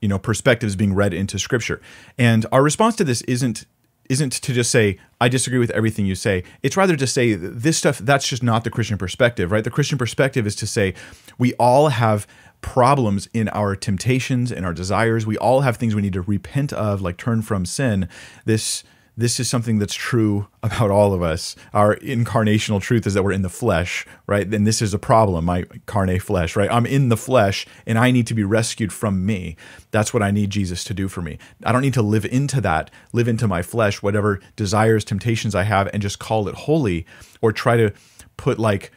[0.00, 1.80] you know, perspectives being read into scripture.
[2.16, 3.66] And our response to this isn't
[4.10, 6.44] isn't to just say I disagree with everything you say.
[6.62, 9.64] It's rather to say this stuff that's just not the Christian perspective, right?
[9.64, 10.94] The Christian perspective is to say
[11.38, 12.26] we all have
[12.60, 15.26] problems in our temptations and our desires.
[15.26, 18.08] We all have things we need to repent of, like turn from sin.
[18.44, 18.84] This
[19.16, 21.54] this is something that's true about all of us.
[21.72, 24.48] Our incarnational truth is that we're in the flesh, right?
[24.48, 26.70] Then this is a problem, my carne flesh, right?
[26.70, 29.56] I'm in the flesh and I need to be rescued from me.
[29.92, 31.38] That's what I need Jesus to do for me.
[31.64, 35.62] I don't need to live into that, live into my flesh, whatever desires, temptations I
[35.62, 37.06] have, and just call it holy
[37.40, 37.92] or try to
[38.36, 38.90] put like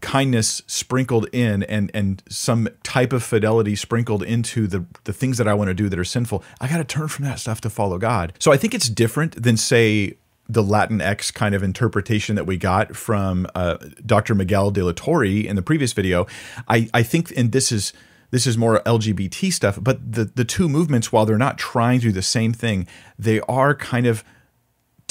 [0.00, 5.48] kindness sprinkled in and and some type of fidelity sprinkled into the the things that
[5.48, 7.70] I want to do that are sinful, I got to turn from that stuff to
[7.70, 8.32] follow God.
[8.38, 10.16] So I think it's different than say
[10.48, 14.34] the Latinx kind of interpretation that we got from uh, Dr.
[14.34, 16.26] Miguel de la Torre in the previous video.
[16.68, 17.92] I I think and this is
[18.30, 22.06] this is more LGBT stuff, but the the two movements while they're not trying to
[22.06, 22.86] do the same thing,
[23.18, 24.24] they are kind of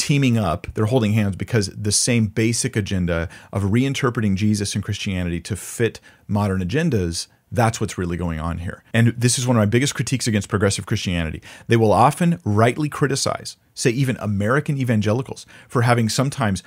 [0.07, 5.41] teaming up, they're holding hands because the same basic agenda of reinterpreting Jesus and Christianity
[5.41, 7.27] to fit modern agendas.
[7.51, 8.85] That's what's really going on here.
[8.93, 11.41] And this is one of my biggest critiques against progressive Christianity.
[11.67, 16.63] They will often rightly criticize, say, even American evangelicals for having sometimes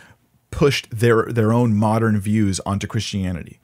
[0.51, 3.59] pushed their, their own modern views onto Christianity.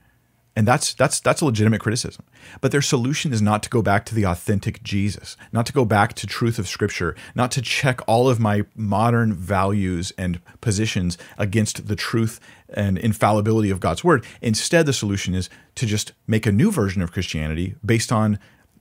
[0.57, 2.25] And that's that's that's a legitimate criticism.
[2.63, 5.85] But their solution is not to go back to the authentic Jesus, not to go
[5.85, 11.19] back to truth of scripture, not to check all of my modern values and positions
[11.37, 12.41] against the truth
[12.71, 14.25] and infallibility of God's word.
[14.41, 18.39] Instead, the solution is to just make a new version of Christianity based on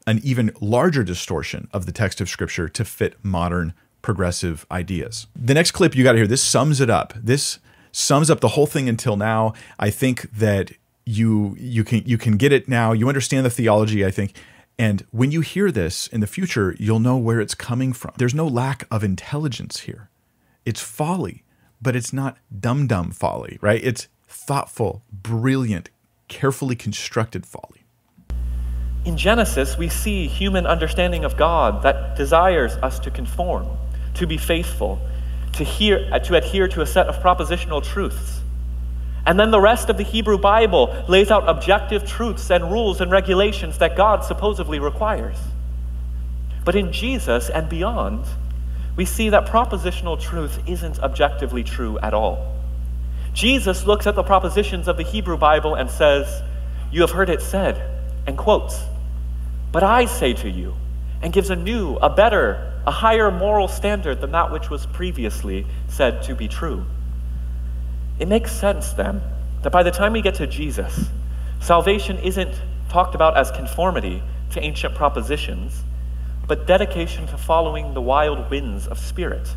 [0.07, 5.27] an even larger distortion of the text of scripture to fit modern progressive ideas.
[5.35, 7.13] The next clip you got to hear this sums it up.
[7.21, 7.59] This
[7.91, 9.53] sums up the whole thing until now.
[9.79, 10.71] I think that
[11.05, 12.91] you you can you can get it now.
[12.91, 14.35] You understand the theology, I think.
[14.77, 18.11] And when you hear this in the future, you'll know where it's coming from.
[18.17, 20.09] There's no lack of intelligence here.
[20.65, 21.43] It's folly,
[21.81, 23.81] but it's not dumb dumb folly, right?
[23.83, 25.89] It's thoughtful, brilliant,
[26.27, 27.85] carefully constructed folly.
[29.05, 33.67] In Genesis, we see human understanding of God that desires us to conform,
[34.15, 34.99] to be faithful,
[35.53, 38.41] to, hear, to adhere to a set of propositional truths.
[39.25, 43.09] And then the rest of the Hebrew Bible lays out objective truths and rules and
[43.09, 45.37] regulations that God supposedly requires.
[46.63, 48.25] But in Jesus and beyond,
[48.95, 52.53] we see that propositional truth isn't objectively true at all.
[53.33, 56.41] Jesus looks at the propositions of the Hebrew Bible and says,
[56.91, 57.81] You have heard it said,
[58.25, 58.81] and quotes,
[59.71, 60.75] But I say to you,
[61.21, 65.65] and gives a new, a better, a higher moral standard than that which was previously
[65.87, 66.85] said to be true.
[68.19, 69.21] It makes sense then
[69.63, 71.09] that by the time we get to Jesus,
[71.59, 72.53] salvation isn't
[72.89, 75.83] talked about as conformity to ancient propositions,
[76.47, 79.55] but dedication to following the wild winds of spirit,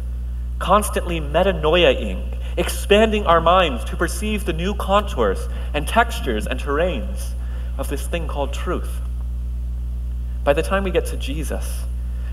[0.59, 7.31] constantly metanoiaing, expanding our minds to perceive the new contours and textures and terrains
[7.77, 8.91] of this thing called truth.
[10.43, 11.85] By the time we get to Jesus,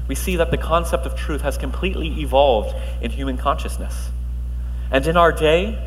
[0.07, 4.09] we see that the concept of truth has completely evolved in human consciousness.
[4.91, 5.77] And in our day,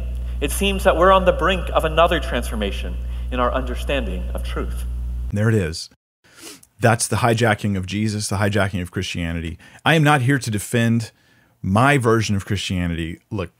[0.40, 2.96] it seems that we're on the brink of another transformation
[3.32, 4.84] in our understanding of truth.
[5.32, 5.90] There it is.
[6.80, 9.58] That's the hijacking of Jesus, the hijacking of Christianity.
[9.84, 11.10] I am not here to defend
[11.60, 13.18] my version of Christianity.
[13.30, 13.50] Look,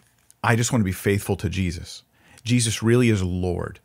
[0.43, 2.05] I just want to be faithful to Jesus.
[2.45, 3.81] Jesus really is Lord.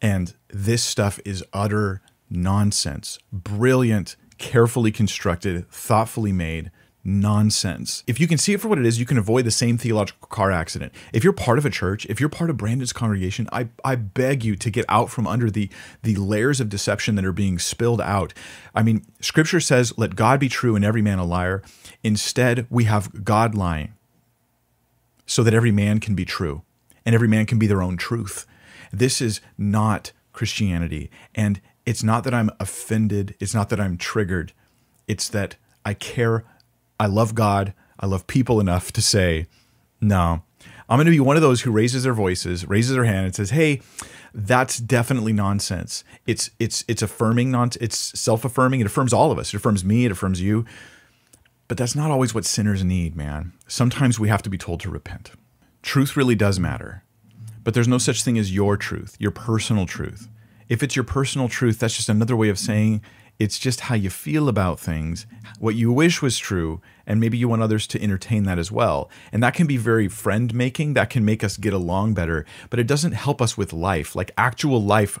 [0.00, 3.18] And this stuff is utter nonsense.
[3.32, 6.70] Brilliant, carefully constructed, thoughtfully made
[7.08, 8.04] nonsense.
[8.06, 10.28] If you can see it for what it is, you can avoid the same theological
[10.28, 10.92] car accident.
[11.12, 14.44] If you're part of a church, if you're part of Brandon's congregation, I, I beg
[14.44, 15.70] you to get out from under the,
[16.02, 18.34] the layers of deception that are being spilled out.
[18.74, 21.62] I mean, scripture says, let God be true and every man a liar.
[22.04, 23.94] Instead, we have God lying
[25.26, 26.62] so that every man can be true
[27.06, 28.46] and every man can be their own truth.
[28.92, 31.10] This is not Christianity.
[31.34, 34.52] And it's not that I'm offended, it's not that I'm triggered,
[35.06, 35.56] it's that
[35.86, 36.44] I care
[37.00, 39.46] I love God, I love people enough to say,
[40.00, 40.42] no,
[40.88, 43.34] I'm going to be one of those who raises their voices, raises their hand, and
[43.34, 43.82] says, "Hey,
[44.32, 46.02] that's definitely nonsense.
[46.26, 48.80] It's it's it's affirming, non, it's self affirming.
[48.80, 49.52] It affirms all of us.
[49.52, 50.06] It affirms me.
[50.06, 50.64] It affirms you.
[51.66, 53.52] But that's not always what sinners need, man.
[53.66, 55.32] Sometimes we have to be told to repent.
[55.82, 57.04] Truth really does matter,
[57.62, 60.28] but there's no such thing as your truth, your personal truth.
[60.70, 63.02] If it's your personal truth, that's just another way of saying
[63.38, 65.26] it's just how you feel about things,
[65.58, 69.08] what you wish was true, and maybe you want others to entertain that as well.
[69.32, 72.80] And that can be very friend making, that can make us get along better, but
[72.80, 74.16] it doesn't help us with life.
[74.16, 75.18] Like actual life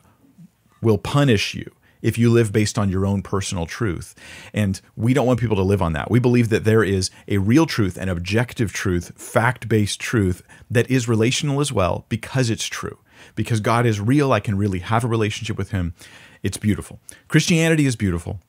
[0.82, 1.70] will punish you
[2.02, 4.14] if you live based on your own personal truth.
[4.52, 6.10] And we don't want people to live on that.
[6.10, 10.90] We believe that there is a real truth, an objective truth, fact based truth that
[10.90, 12.98] is relational as well because it's true.
[13.34, 15.94] Because God is real, I can really have a relationship with Him.
[16.42, 17.00] It's beautiful.
[17.28, 18.40] Christianity is beautiful.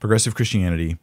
[0.00, 0.98] Progressive Christianity,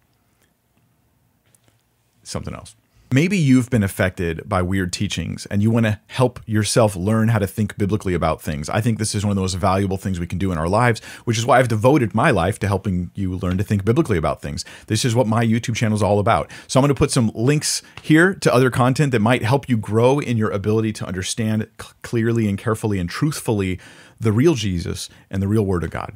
[2.24, 2.76] something else.
[3.14, 7.40] Maybe you've been affected by weird teachings and you want to help yourself learn how
[7.40, 8.70] to think biblically about things.
[8.70, 10.70] I think this is one of the most valuable things we can do in our
[10.70, 14.18] lives, which is why I've devoted my life to helping you learn to think biblically
[14.18, 14.64] about things.
[14.88, 16.50] This is what my YouTube channel is all about.
[16.68, 19.76] So I'm going to put some links here to other content that might help you
[19.76, 21.68] grow in your ability to understand
[22.04, 23.78] clearly and carefully and truthfully
[24.22, 26.14] the real Jesus and the real Word of God.